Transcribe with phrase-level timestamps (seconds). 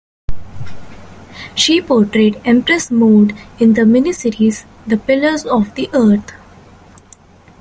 [1.53, 6.31] She portrayed Empress Maud in the miniseries "The Pillars of the Earth".